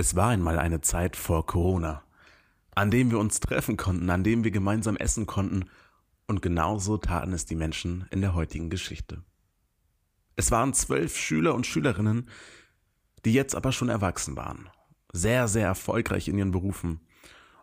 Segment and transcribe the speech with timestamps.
[0.00, 2.02] Es war einmal eine Zeit vor Corona,
[2.74, 5.68] an dem wir uns treffen konnten, an dem wir gemeinsam essen konnten,
[6.26, 9.22] und genauso taten es die Menschen in der heutigen Geschichte.
[10.36, 12.30] Es waren zwölf Schüler und Schülerinnen,
[13.26, 14.70] die jetzt aber schon erwachsen waren,
[15.12, 17.00] sehr, sehr erfolgreich in ihren Berufen,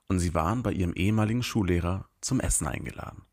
[0.08, 3.24] und sie waren bei ihrem ehemaligen Schullehrer zum Essen eingeladen.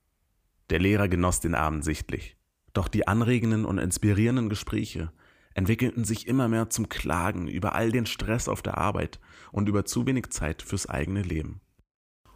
[0.70, 2.38] Der Lehrer genoss den Abend sichtlich,
[2.72, 5.12] doch die anregenden und inspirierenden Gespräche
[5.54, 9.20] entwickelten sich immer mehr zum Klagen über all den Stress auf der Arbeit
[9.52, 11.60] und über zu wenig Zeit fürs eigene Leben.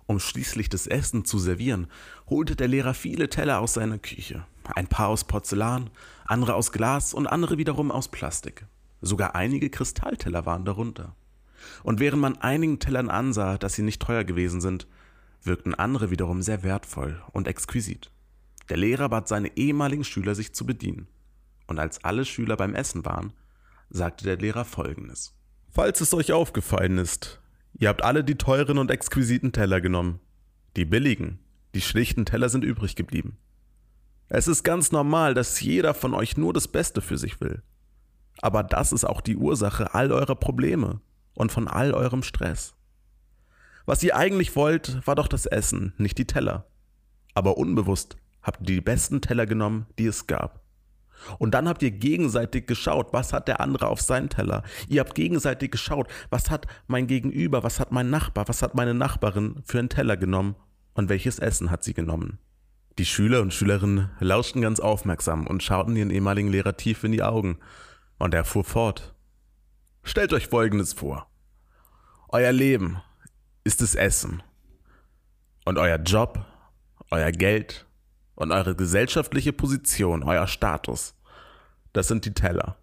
[0.07, 1.89] Um schließlich das Essen zu servieren,
[2.31, 4.47] holte der Lehrer viele Teller aus seiner Küche.
[4.75, 5.91] Ein paar aus Porzellan,
[6.25, 8.67] andere aus Glas und andere wiederum aus Plastik.
[9.03, 11.15] Sogar einige Kristallteller waren darunter.
[11.83, 14.87] Und während man einigen Tellern ansah, dass sie nicht teuer gewesen sind,
[15.43, 18.11] wirkten andere wiederum sehr wertvoll und exquisit.
[18.71, 21.09] Der Lehrer bat seine ehemaligen Schüler, sich zu bedienen
[21.69, 23.33] und als alle Schüler beim Essen waren,
[23.91, 25.35] sagte der Lehrer folgendes.
[25.71, 27.41] Falls es euch aufgefallen ist,
[27.75, 30.19] ihr habt alle die teuren und exquisiten Teller genommen.
[30.77, 31.39] Die billigen,
[31.75, 33.39] die schlichten Teller sind übrig geblieben.
[34.29, 37.63] Es ist ganz normal, dass jeder von euch nur das Beste für sich will.
[38.41, 41.01] Aber das ist auch die Ursache all eurer Probleme
[41.35, 42.75] und von all eurem Stress.
[43.87, 46.67] Was ihr eigentlich wollt, war doch das Essen, nicht die Teller.
[47.35, 50.58] Aber unbewusst habt ihr die besten Teller genommen, die es gab.
[51.39, 54.63] Und dann habt ihr gegenseitig geschaut, was hat der andere auf seinen Teller.
[54.89, 58.95] Ihr habt gegenseitig geschaut, was hat mein Gegenüber, was hat mein Nachbar, was hat meine
[58.95, 60.57] Nachbarin für einen Teller genommen
[60.95, 62.39] und welches Essen hat sie genommen.
[62.99, 67.23] Die Schüler und Schülerinnen lauschten ganz aufmerksam und schauten ihren ehemaligen Lehrer tief in die
[67.23, 67.59] Augen.
[68.19, 69.15] Und er fuhr fort.
[70.03, 71.31] Stellt euch Folgendes vor.
[72.29, 73.01] Euer Leben
[73.63, 74.43] ist das Essen.
[75.65, 76.45] Und euer Job,
[77.11, 77.87] euer Geld,
[78.39, 81.17] und eure gesellschaftliche Position, euer Status,
[81.93, 82.77] das sind die Teller.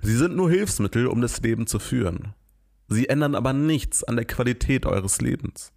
[0.00, 2.32] Sie sind nur Hilfsmittel, um das Leben zu führen.
[2.88, 5.70] Sie ändern aber nichts an der Qualität eures Lebens.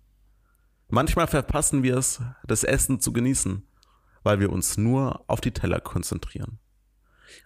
[0.87, 3.67] Manchmal verpassen wir es, das Essen zu genießen,
[4.23, 6.59] weil wir uns nur auf die Teller konzentrieren.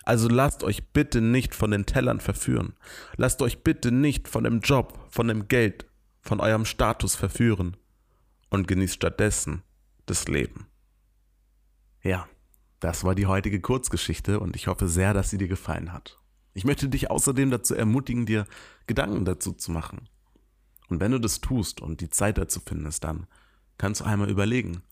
[0.03, 2.75] Also lasst euch bitte nicht von den Tellern verführen.
[3.15, 5.87] Lasst euch bitte nicht von dem Job, von dem Geld,
[6.21, 7.77] von eurem Status verführen
[8.51, 9.63] und genießt stattdessen
[10.05, 10.67] das Leben.
[12.03, 12.27] Ja,
[12.79, 16.17] das war die heutige Kurzgeschichte und ich hoffe sehr, dass sie dir gefallen hat.
[16.53, 18.45] Ich möchte dich außerdem dazu ermutigen, dir
[18.87, 20.09] Gedanken dazu zu machen.
[20.89, 23.27] Und wenn du das tust und die Zeit dazu findest, dann
[23.77, 24.83] kannst du einmal überlegen,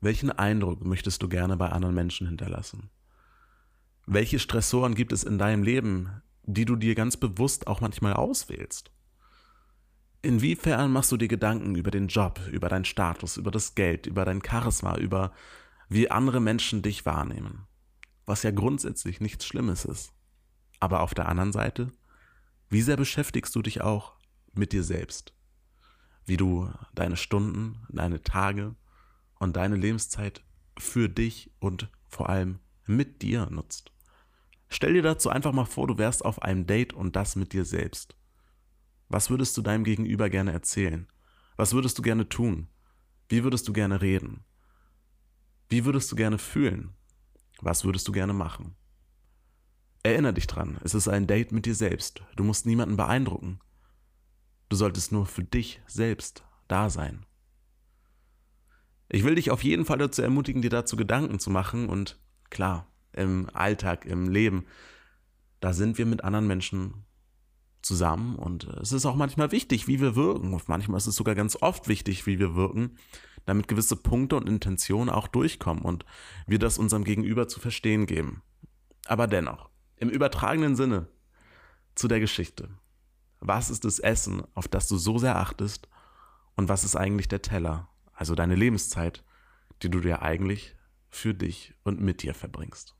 [0.00, 2.90] welchen Eindruck möchtest du gerne bei anderen Menschen hinterlassen?
[4.06, 8.90] Welche Stressoren gibt es in deinem Leben, die du dir ganz bewusst auch manchmal auswählst?
[10.20, 14.24] Inwiefern machst du dir Gedanken über den Job, über deinen Status, über das Geld, über
[14.24, 15.32] dein Charisma, über
[15.94, 17.68] wie andere Menschen dich wahrnehmen.
[18.26, 20.12] Was ja grundsätzlich nichts Schlimmes ist.
[20.80, 21.92] Aber auf der anderen Seite,
[22.68, 24.14] wie sehr beschäftigst du dich auch
[24.54, 25.34] mit dir selbst?
[26.26, 28.74] Wie du deine Stunden, deine Tage
[29.38, 30.42] und deine Lebenszeit
[30.76, 33.92] für dich und vor allem mit dir nutzt.
[34.68, 37.64] Stell dir dazu einfach mal vor, du wärst auf einem Date und das mit dir
[37.64, 38.16] selbst.
[39.08, 41.06] Was würdest du deinem Gegenüber gerne erzählen?
[41.56, 42.66] Was würdest du gerne tun?
[43.28, 44.44] Wie würdest du gerne reden?
[45.74, 46.94] Wie würdest du gerne fühlen?
[47.60, 48.76] Was würdest du gerne machen?
[50.04, 52.22] Erinnere dich dran, es ist ein Date mit dir selbst.
[52.36, 53.58] Du musst niemanden beeindrucken.
[54.68, 57.26] Du solltest nur für dich selbst da sein.
[59.08, 62.20] Ich will dich auf jeden Fall dazu ermutigen, dir dazu Gedanken zu machen und
[62.50, 64.66] klar, im Alltag, im Leben,
[65.58, 67.04] da sind wir mit anderen Menschen
[67.82, 70.54] zusammen und es ist auch manchmal wichtig, wie wir wirken.
[70.54, 72.96] Und manchmal ist es sogar ganz oft wichtig, wie wir wirken
[73.46, 76.04] damit gewisse Punkte und Intentionen auch durchkommen und
[76.46, 78.42] wir das unserem Gegenüber zu verstehen geben.
[79.06, 81.08] Aber dennoch, im übertragenen Sinne
[81.94, 82.68] zu der Geschichte.
[83.40, 85.88] Was ist das Essen, auf das du so sehr achtest?
[86.56, 89.24] Und was ist eigentlich der Teller, also deine Lebenszeit,
[89.82, 90.76] die du dir eigentlich
[91.10, 92.96] für dich und mit dir verbringst?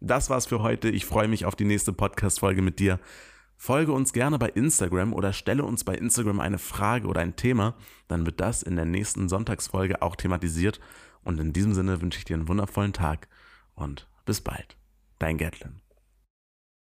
[0.00, 0.88] Das war's für heute.
[0.88, 2.98] Ich freue mich auf die nächste Podcast-Folge mit dir.
[3.62, 7.74] Folge uns gerne bei Instagram oder stelle uns bei Instagram eine Frage oder ein Thema,
[8.08, 10.80] dann wird das in der nächsten Sonntagsfolge auch thematisiert.
[11.24, 13.28] Und in diesem Sinne wünsche ich dir einen wundervollen Tag
[13.74, 14.78] und bis bald.
[15.18, 15.79] Dein Gatlin.